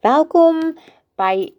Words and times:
Welkom 0.00 0.78
by 1.20 1.52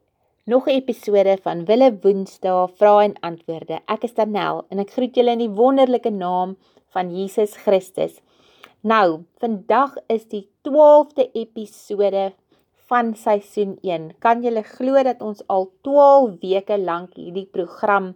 nog 0.50 0.66
'n 0.66 0.74
episode 0.82 1.38
van 1.42 1.66
Wille 1.66 1.98
Woensdae 2.02 2.68
Vrae 2.78 3.04
en 3.04 3.14
Antwoorde. 3.20 3.78
Ek 3.86 4.04
is 4.04 4.14
Danel 4.14 4.66
en 4.70 4.80
ek 4.80 4.90
groet 4.92 5.16
julle 5.16 5.32
in 5.32 5.44
die 5.44 5.56
wonderlike 5.60 6.10
naam 6.10 6.58
van 6.90 7.12
Jesus 7.16 7.54
Christus. 7.56 8.22
Nou, 8.82 9.26
vandag 9.38 9.94
is 10.08 10.26
die 10.26 10.50
12de 10.62 11.30
episode 11.34 12.34
van 12.90 13.14
seisoen 13.16 13.78
1. 13.82 14.18
Kan 14.20 14.42
julle 14.42 14.64
glo 14.64 15.04
dat 15.04 15.22
ons 15.22 15.48
al 15.48 15.70
12 15.82 16.40
weke 16.42 16.78
lank 16.78 17.14
hierdie 17.14 17.46
program 17.46 18.16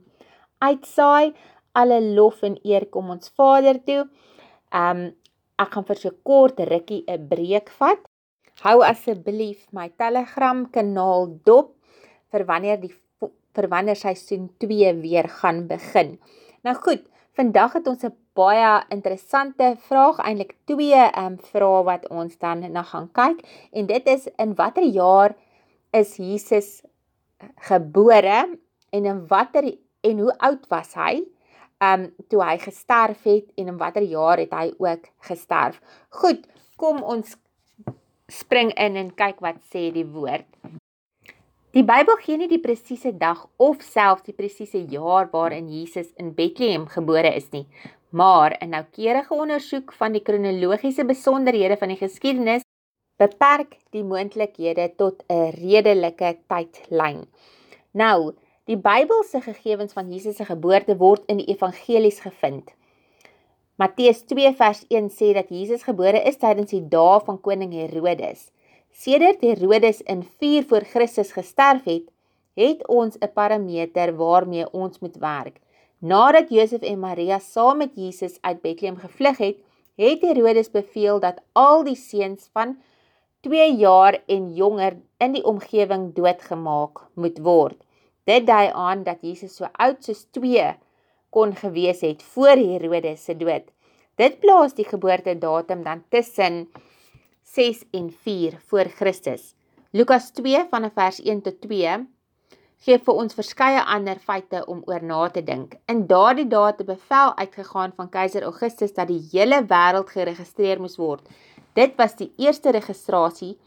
uitsaai? 0.57 1.33
Alle 1.71 2.01
lof 2.01 2.41
en 2.41 2.57
eer 2.63 2.85
kom 2.85 3.09
ons 3.09 3.29
Vader 3.29 3.83
toe. 3.83 4.09
Um 4.73 5.13
ek 5.55 5.71
gaan 5.71 5.85
vir 5.85 5.95
so 5.95 6.11
kort 6.23 6.59
rukkie 6.59 7.03
'n 7.07 7.27
breek 7.27 7.69
vat 7.69 8.01
Hou 8.65 8.79
asseblief 8.81 9.67
my 9.77 9.91
Telegram 9.93 10.63
kanaal 10.73 11.27
dop 11.45 11.75
vir 12.33 12.43
wanneer 12.49 12.79
die 12.81 12.89
vir 13.55 13.67
wanneer 13.69 13.99
seisoen 13.99 14.47
2 14.63 14.93
weer 15.03 15.29
gaan 15.29 15.67
begin. 15.69 16.15
Nou 16.65 16.73
goed, 16.87 17.03
vandag 17.37 17.75
het 17.77 17.87
ons 17.91 18.05
'n 18.09 18.15
baie 18.33 18.71
interessante 18.89 19.77
vraag, 19.87 20.17
eintlik 20.17 20.55
twee 20.65 20.97
ehm 20.97 21.25
um, 21.25 21.37
vrae 21.37 21.83
wat 21.91 22.09
ons 22.09 22.37
dan 22.37 22.65
na 22.71 22.81
gaan 22.81 23.07
kyk 23.13 23.45
en 23.71 23.85
dit 23.85 24.07
is 24.07 24.27
in 24.37 24.55
watter 24.55 24.83
jaar 24.83 25.35
is 25.93 26.17
Jesus 26.17 26.81
gebore 27.69 28.57
en 28.89 29.05
in 29.05 29.27
watter 29.27 29.77
en 30.01 30.19
hoe 30.19 30.37
oud 30.37 30.67
was 30.67 30.93
hy? 30.93 31.21
Ehm 31.77 32.01
um, 32.01 32.13
toe 32.27 32.41
hy 32.41 32.57
gesterf 32.57 33.23
het 33.23 33.45
en 33.55 33.67
in 33.67 33.77
watter 33.77 34.03
jaar 34.03 34.37
het 34.37 34.53
hy 34.53 34.73
ook 34.77 35.05
gesterf? 35.19 35.81
Goed, 36.09 36.47
kom 36.75 37.03
ons 37.03 37.37
spring 38.31 38.71
in 38.73 38.95
en 38.97 39.11
kyk 39.13 39.41
wat 39.45 39.61
sê 39.71 39.91
die 39.93 40.05
woord. 40.05 40.47
Die 41.75 41.83
Bybel 41.83 42.15
gee 42.23 42.37
nie 42.39 42.47
die 42.47 42.61
presiese 42.63 43.11
dag 43.19 43.41
of 43.59 43.81
selfs 43.83 44.23
die 44.25 44.35
presiese 44.35 44.79
jaar 44.91 45.27
waarin 45.33 45.67
Jesus 45.67 46.07
in 46.21 46.31
Bethlehem 46.37 46.85
gebore 46.87 47.33
is 47.35 47.49
nie, 47.51 47.65
maar 48.09 48.55
'n 48.61 48.69
noukeurige 48.69 49.33
ondersoek 49.33 49.91
van 49.93 50.13
die 50.13 50.23
kronologiese 50.23 51.05
besonderhede 51.05 51.77
van 51.77 51.89
die 51.89 51.99
geskiedenis 51.99 52.63
beperk 53.19 53.77
die 53.91 54.03
moontlikhede 54.03 54.95
tot 54.95 55.23
'n 55.27 55.51
redelike 55.51 56.37
tydlyn. 56.47 57.27
Nou, 57.91 58.33
die 58.65 58.77
Bybel 58.77 59.23
se 59.23 59.41
gegevens 59.41 59.93
van 59.93 60.11
Jesus 60.11 60.35
se 60.35 60.45
geboorte 60.45 60.97
word 60.97 61.23
in 61.27 61.37
die 61.37 61.51
evangelies 61.53 62.19
gevind. 62.19 62.71
Matteus 63.75 64.21
2 64.23 64.53
vers 64.55 64.85
1 64.87 65.09
sê 65.11 65.33
dat 65.35 65.49
Jesus 65.51 65.81
gebore 65.83 66.21
is 66.29 66.37
tydens 66.39 66.69
die 66.71 66.85
dae 66.91 67.17
van 67.25 67.35
koning 67.43 67.73
Herodes. 67.75 68.45
Sedert 69.03 69.41
Herodes 69.43 69.97
in 70.13 70.21
4 70.23 70.63
voor 70.69 70.85
Christus 70.87 71.33
gesterf 71.35 71.83
het, 71.83 72.05
het 72.55 72.85
ons 72.87 73.17
'n 73.19 73.33
parameter 73.35 74.15
waarmee 74.15 74.69
ons 74.71 74.99
moet 74.99 75.17
werk. 75.19 75.59
Nadat 75.99 76.49
Josef 76.55 76.87
en 76.87 76.99
Maria 76.99 77.39
saam 77.39 77.77
met 77.77 77.91
Jesus 77.95 78.39
uit 78.41 78.61
Bethlehem 78.61 78.95
gevlug 78.95 79.37
het, 79.37 79.57
het 79.95 80.21
Herodes 80.21 80.71
beveel 80.71 81.19
dat 81.19 81.43
al 81.51 81.83
die 81.83 81.99
seuns 81.99 82.49
van 82.53 82.77
2 83.41 83.75
jaar 83.75 84.23
en 84.25 84.53
jonger 84.53 84.95
in 85.17 85.31
die 85.31 85.43
omgewing 85.43 86.13
doodgemaak 86.13 87.03
moet 87.13 87.39
word. 87.39 87.83
Dit 88.23 88.47
dui 88.47 88.71
aan 88.71 89.03
dat 89.03 89.17
Jesus 89.21 89.55
so 89.55 89.67
oud 89.71 90.03
soos 90.03 90.27
2 90.31 90.75
kon 91.35 91.51
gewees 91.55 91.99
het 92.05 92.23
voor 92.23 92.55
Herodes 92.55 93.25
se 93.27 93.35
dood. 93.35 93.67
Dit 94.15 94.39
plaas 94.39 94.75
die 94.77 94.87
geboortedatum 94.87 95.83
dan 95.83 96.03
tussen 96.09 96.69
6 97.43 97.83
en 97.91 98.09
4 98.23 98.59
voor 98.69 98.91
Christus. 98.95 99.53
Lukas 99.91 100.31
2 100.31 100.65
van 100.71 100.91
vers 100.95 101.19
1 101.19 101.41
tot 101.41 101.59
2 101.61 101.97
gee 102.85 102.99
vir 103.07 103.19
ons 103.21 103.35
verskeie 103.35 103.83
ander 103.97 104.19
feite 104.19 104.61
om 104.71 104.81
oor 104.87 105.03
na 105.03 105.27
te 105.29 105.43
dink. 105.43 105.75
In 105.91 106.05
daardie 106.07 106.47
dae 106.47 106.71
het 106.71 106.81
'n 106.81 106.91
bevel 106.93 107.35
uitgegaan 107.37 107.93
van 107.97 108.09
keiser 108.09 108.43
Augustus 108.43 108.93
dat 108.93 109.07
die 109.07 109.23
hele 109.31 109.63
wêreld 109.63 110.09
geregistreer 110.09 110.79
moes 110.79 110.97
word. 110.97 111.23
Dit 111.73 111.95
was 111.97 112.15
die 112.15 112.31
eerste 112.37 112.71
registrasie 112.71 113.57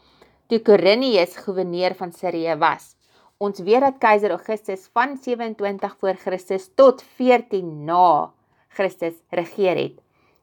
toe 0.47 0.59
Quirinius 0.59 1.37
goewerneur 1.37 1.95
van 1.95 2.11
Sirië 2.11 2.55
was. 2.57 2.98
Ons 3.39 3.61
weet 3.63 3.79
dat 3.79 4.01
keiser 4.03 4.33
Augustus 4.35 4.89
van 4.91 5.13
27 5.15 5.93
voor 6.01 6.17
Christus 6.19 6.65
tot 6.75 6.99
14 7.15 7.85
na 7.87 8.31
Christus 8.75 9.13
regeer 9.31 9.77
het. 9.79 9.93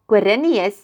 Quirinius 0.08 0.78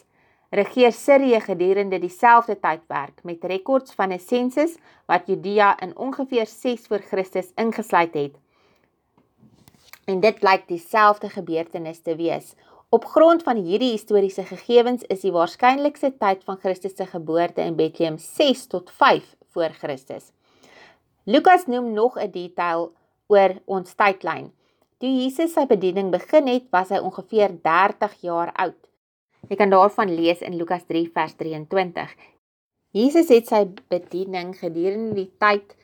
regeer 0.53 0.93
Sirië 0.93 1.39
gedurende 1.41 1.97
dieselfde 1.99 2.53
tydperk 2.59 3.23
met 3.25 3.47
rekords 3.49 3.95
van 3.97 4.13
'n 4.13 4.19
sensus 4.19 4.75
wat 5.09 5.25
Judea 5.25 5.79
in 5.79 5.97
ongeveer 5.97 6.45
6 6.45 6.85
voor 6.87 7.01
Christus 7.01 7.49
ingesluit 7.55 8.13
het. 8.13 8.35
En 10.05 10.19
dit 10.19 10.39
blyk 10.39 10.67
dieselfde 10.67 11.29
gebeurtenis 11.29 12.01
te 12.01 12.15
wees. 12.15 12.53
Op 12.89 13.05
grond 13.05 13.43
van 13.43 13.57
hierdie 13.57 13.91
historiese 13.91 14.43
gegevens 14.43 15.03
is 15.03 15.21
die 15.21 15.31
waarskynlikste 15.31 16.13
tyd 16.17 16.43
van 16.43 16.57
Christus 16.57 16.95
se 16.95 17.05
geboorte 17.05 17.61
in 17.61 17.75
Bethlehem 17.75 18.17
6 18.17 18.67
tot 18.67 18.91
5 18.91 19.35
voor 19.49 19.69
Christus. 19.69 20.31
Lukas 21.25 21.67
noem 21.67 21.93
nog 21.93 22.17
'n 22.19 22.31
detail 22.31 22.91
oor 23.27 23.51
ons 23.65 23.95
tydlyn. 23.95 24.51
Toe 24.99 25.09
Jesus 25.09 25.53
sy 25.53 25.65
bediening 25.65 26.11
begin 26.11 26.47
het, 26.47 26.65
was 26.71 26.89
hy 26.89 26.99
ongeveer 26.99 27.61
30 27.61 28.21
jaar 28.21 28.51
oud. 28.53 28.79
Jy 29.49 29.55
kan 29.55 29.69
daarvan 29.69 30.15
lees 30.15 30.41
in 30.41 30.55
Lukas 30.55 30.83
3 30.85 31.09
vers 31.13 31.33
23. 31.35 32.15
Jesus 32.91 33.29
het 33.29 33.47
sy 33.47 33.65
bediening 33.89 34.53
gedurende 34.59 35.15
die 35.15 35.31
tyd 35.39 35.75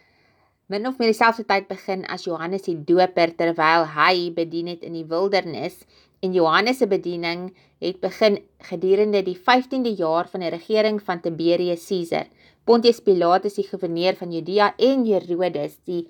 min 0.70 0.86
of 0.88 1.00
meer 1.00 1.10
dieselfde 1.10 1.44
tyd 1.50 1.68
begin 1.68 2.06
as 2.06 2.28
Johannes 2.28 2.68
die 2.68 2.78
Doper 2.78 3.32
terwyl 3.36 3.88
hy 3.96 4.30
bedien 4.36 4.68
het 4.68 4.84
in 4.86 4.94
die 4.94 5.08
wildernis 5.10 5.80
en 6.22 6.36
Johannes 6.36 6.78
se 6.78 6.88
bediening 6.88 7.48
het 7.82 7.98
begin 8.04 8.38
gedurende 8.70 9.24
die 9.24 9.38
15de 9.40 9.96
jaar 9.98 10.30
van 10.30 10.44
die 10.46 10.52
regering 10.54 11.02
van 11.02 11.22
Tiberius 11.22 11.88
Caesar. 11.88 12.28
Pontius 12.70 13.00
Pilatus 13.02 13.56
die 13.58 13.64
goewerneur 13.66 14.14
van 14.14 14.30
Judea 14.30 14.68
en 14.78 15.02
Herodes 15.08 15.80
die 15.90 16.04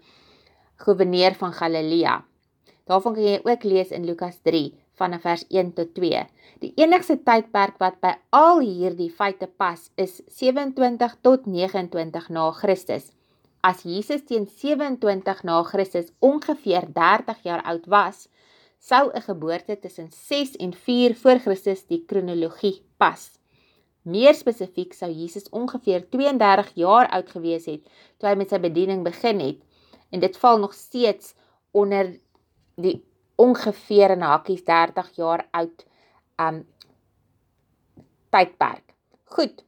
goewerneur 0.84 1.38
van 1.40 1.54
Galilea. 1.56 2.18
Daarvan 2.84 3.16
kan 3.16 3.28
jy 3.30 3.38
ook 3.46 3.64
lees 3.64 3.94
in 3.96 4.04
Lukas 4.04 4.42
3 4.44 4.66
vanaf 5.00 5.24
vers 5.24 5.46
1 5.48 5.70
tot 5.78 5.94
2. 5.96 6.26
Die 6.60 6.74
enigste 6.84 7.16
tydperk 7.24 7.80
wat 7.80 8.02
by 8.04 8.12
al 8.36 8.60
hierdie 8.60 9.08
feite 9.08 9.48
pas 9.48 9.88
is 9.96 10.20
27 10.42 11.16
tot 11.24 11.48
29 11.48 12.28
na 12.36 12.52
Christus. 12.60 13.08
As 13.64 13.88
Jesus 13.88 14.28
teen 14.28 14.52
27 14.52 15.48
na 15.48 15.64
Christus 15.64 16.12
ongeveer 16.20 16.92
30 16.92 17.40
jaar 17.48 17.64
oud 17.72 17.88
was, 17.88 18.28
sou 18.84 19.08
'n 19.08 19.22
geboorte 19.32 19.80
tussen 19.80 20.12
6 20.12 20.58
en 20.60 20.74
4 20.74 21.16
voor 21.16 21.40
Christus 21.40 21.88
die 21.88 22.04
kronologie 22.04 22.82
pas. 22.98 23.39
Meer 24.10 24.34
spesifiek 24.38 24.96
sou 24.98 25.10
Jesus 25.12 25.50
ongeveer 25.54 26.08
32 26.10 26.72
jaar 26.80 27.10
oud 27.14 27.30
gewees 27.36 27.68
het 27.70 27.86
toe 28.18 28.30
hy 28.30 28.36
met 28.40 28.50
sy 28.50 28.60
bediening 28.64 29.04
begin 29.06 29.42
het. 29.44 29.60
En 30.10 30.24
dit 30.24 30.38
val 30.42 30.58
nog 30.62 30.74
steeds 30.74 31.36
onder 31.72 32.16
die 32.80 32.98
ongeveer 33.40 34.18
in 34.18 34.26
hakkies 34.26 34.66
30 34.68 35.12
jaar 35.16 35.46
oud 35.52 35.86
um 36.42 36.64
tydperk. 38.34 38.96
Goed. 39.36 39.66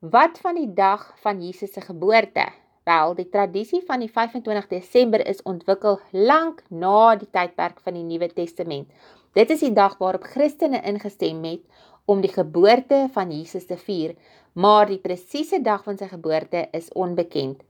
Wat 0.00 0.38
van 0.38 0.54
die 0.58 0.70
dag 0.74 1.08
van 1.22 1.42
Jesus 1.42 1.72
se 1.72 1.80
geboorte? 1.80 2.46
Wel, 2.86 3.14
die 3.18 3.28
tradisie 3.28 3.80
van 3.86 4.02
die 4.04 4.10
25 4.12 4.68
Desember 4.70 5.24
is 5.26 5.42
ontwikkel 5.42 5.98
lank 6.12 6.62
na 6.70 7.16
die 7.18 7.28
tydperk 7.30 7.80
van 7.82 7.96
die 7.98 8.04
Nuwe 8.06 8.28
Testament. 8.30 8.92
Dit 9.34 9.50
is 9.50 9.64
die 9.64 9.72
dag 9.74 9.96
waarop 9.98 10.28
Christene 10.30 10.78
ingestem 10.86 11.42
het 11.44 11.64
om 12.06 12.22
die 12.22 12.32
geboorte 12.32 13.06
van 13.12 13.30
Jesus 13.34 13.66
te 13.66 13.76
vier, 13.76 14.14
maar 14.54 14.86
die 14.88 15.02
presiese 15.02 15.60
dag 15.62 15.82
van 15.84 15.98
sy 15.98 16.08
geboorte 16.08 16.68
is 16.72 16.88
onbekend. 16.94 17.62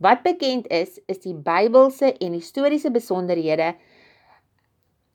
Wat 0.00 0.22
bekend 0.24 0.70
is, 0.72 0.96
is 1.10 1.20
die 1.26 1.34
Bybelse 1.34 2.14
en 2.14 2.36
historiese 2.38 2.90
besonderhede 2.90 3.74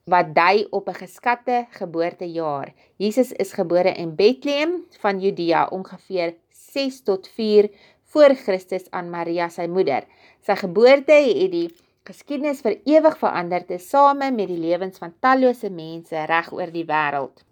wat 0.05 0.35
dui 0.35 0.67
op 0.69 0.89
'n 0.89 0.99
geskatte 1.01 1.65
geboortejaar. 1.69 2.73
Jesus 2.97 3.31
is 3.31 3.53
gebore 3.53 3.93
in 3.93 4.15
Bethlehem 4.15 4.85
van 5.01 5.19
Judea 5.19 5.67
ongeveer 5.71 6.35
6 6.49 7.01
tot 7.03 7.27
4 7.27 7.69
voor 8.03 8.35
Christus 8.35 8.91
aan 8.91 9.09
Maria 9.09 9.49
sy 9.49 9.65
moeder. 9.67 10.03
Sy 10.45 10.55
geboorte 10.55 11.13
het 11.13 11.51
die 11.51 11.69
geskiedenis 12.03 12.61
vir 12.61 12.77
ewig 12.85 13.17
verander 13.17 13.65
te 13.65 13.77
same 13.77 14.31
met 14.31 14.47
die 14.47 14.59
lewens 14.59 14.97
van 14.97 15.13
tallose 15.19 15.69
mense 15.69 16.25
reg 16.25 16.51
oor 16.53 16.71
die 16.71 16.85
wêreld. 16.85 17.44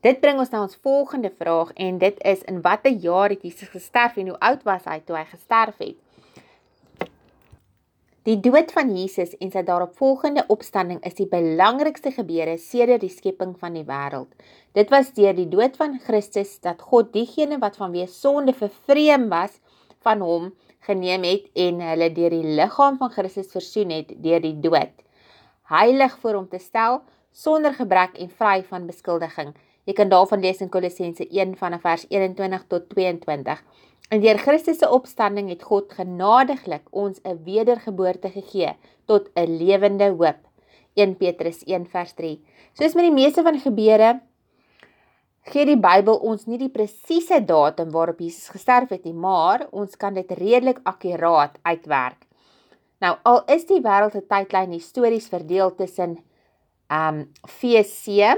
Dit 0.00 0.22
bring 0.22 0.38
ons 0.40 0.48
na 0.48 0.62
ons 0.64 0.78
volgende 0.80 1.28
vraag 1.28 1.74
en 1.76 1.98
dit 2.00 2.22
is 2.24 2.40
in 2.48 2.62
watter 2.64 2.94
jaar 3.02 3.28
het 3.28 3.42
Jesus 3.44 3.68
gesterf 3.68 4.16
en 4.16 4.30
hoe 4.32 4.38
oud 4.48 4.62
was 4.64 4.86
hy 4.88 4.96
toe 5.04 5.18
hy 5.18 5.26
gesterf 5.28 5.76
het? 5.84 5.98
Die 8.24 8.38
dood 8.40 8.72
van 8.72 8.94
Jesus 8.96 9.34
en 9.44 9.52
sy 9.52 9.60
daaropvolgende 9.64 10.46
opstanding 10.52 11.02
is 11.04 11.18
die 11.20 11.28
belangrikste 11.28 12.14
gebeure 12.16 12.56
sedert 12.60 13.04
die 13.04 13.12
skepping 13.12 13.52
van 13.60 13.76
die 13.76 13.84
wêreld. 13.84 14.32
Dit 14.76 14.88
was 14.92 15.12
deur 15.16 15.36
die 15.36 15.48
dood 15.52 15.76
van 15.76 16.00
Christus 16.06 16.56
dat 16.64 16.80
God 16.80 17.12
diegene 17.12 17.60
wat 17.60 17.76
vanweë 17.80 18.08
sonde 18.08 18.56
vervreem 18.56 19.28
was 19.28 19.60
van 20.00 20.24
hom 20.24 20.50
geneem 20.88 21.28
het 21.28 21.48
en 21.68 21.84
hulle 21.84 22.12
deur 22.16 22.40
die 22.40 22.56
liggaam 22.56 22.96
van 23.00 23.12
Christus 23.12 23.52
versoen 23.52 23.92
het 23.98 24.16
deur 24.24 24.40
die 24.40 24.56
dood. 24.64 24.92
Heilig 25.68 26.16
voor 26.24 26.40
hom 26.40 26.48
te 26.48 26.60
stel 26.60 27.02
sonder 27.36 27.76
gebrek 27.76 28.16
en 28.16 28.32
vry 28.32 28.62
van 28.64 28.88
beskuldiging. 28.88 29.52
Jy 29.84 29.94
kan 29.96 30.08
daarvan 30.12 30.40
lees 30.40 30.60
in 30.60 30.68
Kolossense 30.68 31.24
1 31.28 31.56
vanaf 31.56 31.80
vers 31.86 32.04
21 32.08 32.66
tot 32.68 32.88
22. 32.92 33.62
En 34.10 34.20
deur 34.20 34.38
Christus 34.38 34.78
se 34.78 34.88
opstanding 34.90 35.48
het 35.48 35.62
God 35.62 35.92
genadiglik 35.92 36.86
ons 36.90 37.20
'n 37.24 37.42
wedergeboorte 37.44 38.30
gegee 38.30 38.76
tot 39.06 39.30
'n 39.34 39.56
lewende 39.58 40.10
hoop. 40.10 40.40
1 40.94 41.16
Petrus 41.16 41.62
1 41.66 41.86
vers 41.86 42.12
3. 42.12 42.40
Soos 42.72 42.94
met 42.94 43.04
die 43.04 43.14
meeste 43.14 43.42
van 43.42 43.58
gebeure 43.58 44.20
gee 45.42 45.64
die 45.64 45.78
Bybel 45.78 46.18
ons 46.20 46.46
nie 46.46 46.58
die 46.58 46.70
presiese 46.72 47.40
datum 47.44 47.90
waarop 47.90 48.20
Jesus 48.20 48.48
gesterf 48.48 48.88
het 48.88 49.04
nie, 49.04 49.14
maar 49.14 49.66
ons 49.70 49.96
kan 49.96 50.14
dit 50.14 50.30
redelik 50.30 50.80
akkuraat 50.84 51.58
uitwerk. 51.62 52.26
Nou, 53.00 53.16
al 53.24 53.44
is 53.48 53.64
die 53.64 53.80
wêreld 53.80 54.12
se 54.12 54.20
tydlyn 54.28 54.74
histories 54.76 55.28
verdeel 55.28 55.74
tussen 55.74 56.18
ehm 56.90 57.20
um, 57.20 57.28
VC 57.46 58.34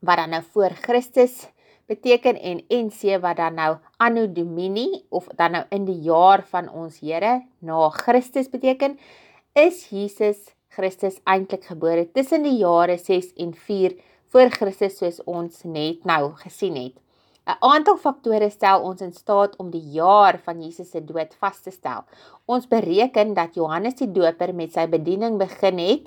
wat 0.00 0.16
dan 0.16 0.32
nou 0.32 0.42
voor 0.52 0.70
Christus 0.70 1.48
beteken 1.90 2.38
en 2.40 2.62
NC 2.68 3.18
wat 3.20 3.36
dan 3.36 3.54
nou 3.58 3.76
anno 3.96 4.26
domini 4.32 5.02
of 5.08 5.26
dan 5.36 5.56
nou 5.56 5.64
in 5.74 5.84
die 5.84 5.98
jaar 6.06 6.44
van 6.46 6.70
ons 6.70 7.00
Here 7.02 7.40
na 7.58 7.88
Christus 7.88 8.48
beteken, 8.48 8.98
is 9.52 9.88
Jesus 9.90 10.54
Christus 10.70 11.18
eintlik 11.26 11.66
gebore 11.66 12.06
tussen 12.14 12.46
die 12.46 12.60
jare 12.62 12.96
6 12.98 13.32
en 13.42 13.54
4 13.54 13.96
voor 14.30 14.52
Christus 14.54 15.00
soos 15.00 15.18
ons 15.26 15.64
net 15.66 16.04
nou 16.06 16.32
gesien 16.44 16.76
het. 16.78 16.94
'n 17.50 17.58
Aantal 17.66 17.96
faktore 17.96 18.50
stel 18.50 18.84
ons 18.86 19.00
in 19.00 19.12
staat 19.12 19.56
om 19.56 19.70
die 19.70 19.90
jaar 19.96 20.38
van 20.38 20.62
Jesus 20.62 20.90
se 20.90 21.00
dood 21.04 21.34
vas 21.40 21.60
te 21.60 21.70
stel. 21.70 22.04
Ons 22.46 22.68
bereken 22.68 23.34
dat 23.34 23.54
Johannes 23.54 23.94
die 23.98 24.12
Doper 24.12 24.54
met 24.54 24.72
sy 24.72 24.86
bediening 24.86 25.38
begin 25.38 25.78
het 25.78 26.06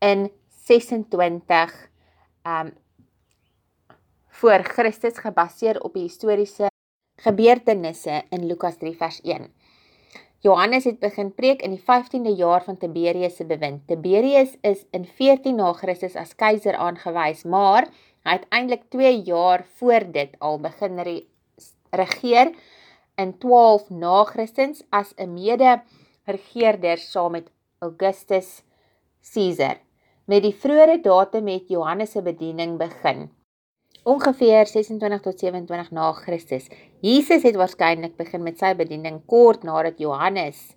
in 0.00 0.30
26 0.68 1.72
um 2.44 2.72
voor 4.42 4.64
Christus 4.66 5.20
gebaseer 5.22 5.78
op 5.86 5.92
die 5.94 6.08
historiese 6.08 6.66
gebeurtenisse 7.22 8.24
in 8.34 8.46
Lukas 8.50 8.74
3 8.80 8.96
vers 8.98 9.20
1. 9.22 9.44
Johannes 10.42 10.86
het 10.88 10.98
begin 10.98 11.28
preek 11.34 11.60
in 11.62 11.76
die 11.76 11.82
15de 11.82 12.32
jaar 12.34 12.64
van 12.66 12.74
Tiberius 12.76 13.36
se 13.38 13.44
bewind. 13.46 13.84
Tiberius 13.86 14.56
is 14.66 14.80
in 14.90 15.04
14 15.06 15.54
na 15.54 15.68
Christus 15.78 16.16
as 16.18 16.32
keiser 16.34 16.74
aangewys, 16.74 17.44
maar 17.46 17.86
hy 18.26 18.34
het 18.34 18.48
eintlik 18.50 18.88
2 18.90 19.20
jaar 19.28 19.62
voor 19.78 20.08
dit 20.16 20.34
al 20.40 20.58
begin 20.64 20.98
re 21.06 21.14
regeer 21.94 22.50
in 23.22 23.36
12 23.38 23.92
na 23.94 24.24
Christus 24.32 24.80
as 24.90 25.12
'n 25.18 25.36
mede-regeerder 25.36 26.98
saam 26.98 27.38
met 27.38 27.46
Augustus 27.78 28.64
Caesar. 29.34 29.78
Met 30.26 30.42
die 30.42 30.54
vroeëre 30.54 30.98
datum 31.00 31.46
het 31.46 31.68
Johannes 31.68 32.10
se 32.10 32.22
bediening 32.22 32.74
begin 32.78 33.30
ongeveer 34.02 34.66
26 34.66 35.20
tot 35.20 35.38
27 35.38 35.90
na 35.90 36.12
Christus. 36.12 36.66
Jesus 37.00 37.42
het 37.42 37.56
waarskynlik 37.58 38.16
begin 38.18 38.42
met 38.42 38.58
sy 38.58 38.72
bediening 38.78 39.20
kort 39.30 39.62
nadat 39.62 40.00
Johannes 40.02 40.72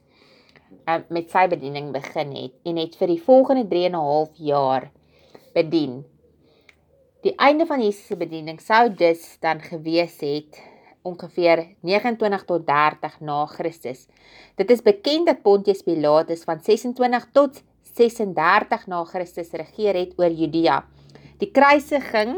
uh, 0.85 1.01
met 1.09 1.31
sy 1.33 1.47
bediening 1.49 1.91
begin 1.95 2.35
het 2.37 2.53
en 2.69 2.77
het 2.81 2.97
vir 2.99 3.15
die 3.15 3.21
volgende 3.21 3.65
3 3.71 3.89
en 3.89 3.97
'n 3.97 4.05
half 4.11 4.29
jaar 4.37 4.91
bedien. 5.53 6.03
Die 7.25 7.33
einde 7.41 7.65
van 7.65 7.81
Jesus 7.81 8.05
se 8.05 8.15
bediening 8.15 8.61
sou 8.61 8.89
dus 8.93 9.37
dan 9.41 9.61
gewees 9.61 10.19
het 10.21 10.61
ongeveer 11.01 11.65
29 11.81 12.45
tot 12.45 12.67
30 12.67 13.19
na 13.19 13.45
Christus. 13.45 14.07
Dit 14.55 14.69
is 14.69 14.81
bekend 14.81 15.25
dat 15.25 15.41
Pontius 15.41 15.81
Pilatus 15.81 16.43
van 16.43 16.59
26 16.61 17.29
tot 17.31 17.63
36 17.81 18.87
na 18.87 19.03
Christus 19.03 19.51
regeer 19.51 19.95
het 19.95 20.13
oor 20.17 20.29
Judea. 20.31 20.85
Die 21.37 21.51
kruisiging 21.51 22.37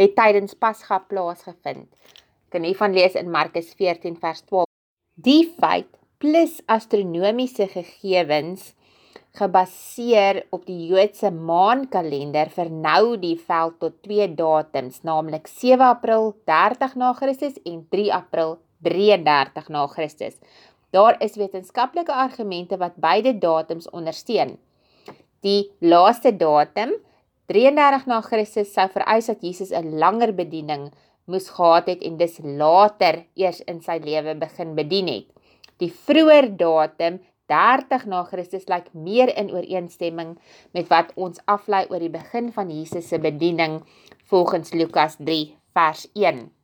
het 0.00 0.14
tydens 0.16 0.54
Pasga 0.54 0.98
plaasgevind. 1.08 1.88
Kan 2.52 2.64
hiervan 2.68 2.94
lees 2.94 3.16
in 3.18 3.30
Markus 3.30 3.72
14 3.78 4.18
vers 4.20 4.44
12. 4.48 4.68
Die 5.14 5.44
feit 5.58 5.88
plus 6.22 6.60
astronomiese 6.70 7.66
gegevens 7.72 8.72
gebaseer 9.38 10.42
op 10.52 10.66
die 10.68 10.90
Joodse 10.90 11.30
maankalender 11.32 12.50
vernou 12.52 13.16
die 13.20 13.36
veld 13.40 13.78
tot 13.80 13.96
twee 14.04 14.26
datums, 14.36 15.00
naamlik 15.08 15.48
7 15.48 15.80
April 15.86 16.34
30 16.48 16.98
na 17.00 17.12
Christus 17.16 17.56
en 17.64 17.86
3 17.94 18.10
April 18.12 18.58
33 18.84 19.70
na 19.72 19.86
Christus. 19.88 20.36
Daar 20.92 21.16
is 21.24 21.38
wetenskaplike 21.40 22.12
argumente 22.12 22.76
wat 22.76 23.00
beide 23.00 23.32
datums 23.40 23.88
ondersteun. 23.90 24.58
Die 25.40 25.70
laaste 25.80 26.34
datum 26.36 26.92
33 27.50 28.06
na 28.06 28.20
Christus 28.22 28.70
sou 28.72 28.86
vereis 28.92 29.26
dat 29.26 29.42
Jesus 29.42 29.72
'n 29.72 29.98
langer 29.98 30.32
bediening 30.32 30.92
moes 31.26 31.48
gehad 31.50 31.86
het 31.86 32.02
en 32.02 32.16
dis 32.16 32.38
later 32.42 33.24
eers 33.34 33.60
in 33.66 33.80
sy 33.80 33.98
lewe 34.02 34.34
begin 34.34 34.74
bedien 34.74 35.08
het. 35.08 35.26
Die 35.78 35.90
vroeër 35.90 36.56
datum 36.56 37.20
30 37.50 38.06
na 38.06 38.22
Christus 38.24 38.68
lyk 38.70 38.88
meer 38.94 39.36
in 39.36 39.50
ooreenstemming 39.50 40.38
met 40.72 40.88
wat 40.88 41.12
ons 41.14 41.42
aflei 41.44 41.84
oor 41.90 41.98
die 41.98 42.12
begin 42.12 42.52
van 42.52 42.70
Jesus 42.70 43.08
se 43.08 43.18
bediening 43.18 43.82
volgens 44.30 44.72
Lukas 44.72 45.16
3 45.18 45.56
vers 45.74 46.06
1. 46.14 46.61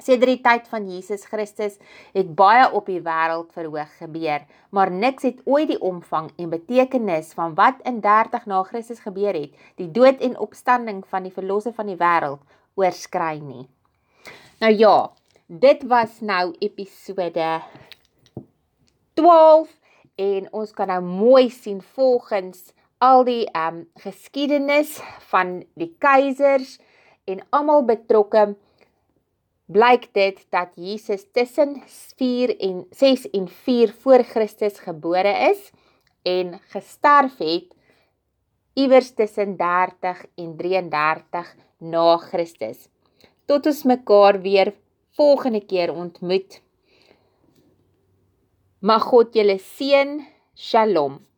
Sedert 0.00 0.30
die 0.32 0.40
tyd 0.40 0.68
van 0.72 0.86
Jesus 0.88 1.26
Christus 1.28 1.76
het 2.14 2.30
baie 2.36 2.64
op 2.72 2.86
die 2.88 3.02
wêreld 3.04 3.50
verhoog 3.52 3.90
gebeur, 3.98 4.46
maar 4.72 4.90
niks 4.90 5.26
het 5.28 5.42
ooit 5.44 5.68
die 5.68 5.80
omvang 5.80 6.30
en 6.40 6.52
betekenis 6.52 7.34
van 7.36 7.54
wat 7.58 7.82
in 7.84 8.00
30 8.00 8.46
na 8.48 8.62
Christus 8.64 9.02
gebeur 9.04 9.36
het, 9.36 9.52
die 9.76 9.90
dood 9.92 10.22
en 10.24 10.38
opstanding 10.38 11.04
van 11.06 11.28
die 11.28 11.34
verlosser 11.34 11.76
van 11.76 11.92
die 11.92 11.98
wêreld 12.00 12.40
oorskry 12.80 13.42
nie. 13.44 13.66
Nou 14.60 14.72
ja, 14.72 14.96
dit 15.46 15.84
was 15.88 16.20
nou 16.20 16.54
episode 16.64 17.60
12 19.20 19.68
en 20.20 20.48
ons 20.52 20.72
kan 20.76 20.88
nou 20.92 21.00
mooi 21.04 21.48
sien 21.52 21.80
volgens 21.96 22.70
al 23.00 23.24
die 23.24 23.44
ehm 23.48 23.80
um, 23.80 23.84
geskiedenis 24.00 24.98
van 25.32 25.60
die 25.80 25.94
keisers 25.98 26.78
en 27.24 27.40
almal 27.56 27.84
betrokke 27.88 28.54
blyk 29.70 30.08
dit 30.14 30.40
dat 30.50 30.74
Jesus 30.74 31.26
tussen 31.32 31.82
4 32.16 32.56
en 32.58 32.86
6 32.90 33.30
en 33.30 33.48
4 33.48 33.94
voor 34.02 34.22
Christus 34.22 34.78
gebore 34.78 35.34
is 35.50 35.70
en 36.22 36.58
gesterf 36.72 37.38
het 37.38 37.74
iewers 38.74 39.14
tussen 39.14 39.56
30 39.56 40.24
en 40.34 40.56
33 40.56 41.54
na 41.78 42.16
Christus. 42.16 42.88
Tot 43.46 43.66
ons 43.66 43.82
mekaar 43.82 44.40
weer 44.40 44.74
volgende 45.16 45.64
keer 45.66 45.92
ontmoet. 45.94 46.60
Mag 48.80 49.02
God 49.02 49.34
julle 49.34 49.58
seën. 49.58 50.20
Shalom. 50.54 51.29